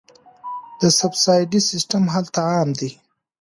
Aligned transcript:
د 0.79 0.81
سبسایډي 0.99 1.59
سیستم 1.69 2.03
هلته 2.13 2.39
عام 2.49 2.69
دی. 2.79 2.91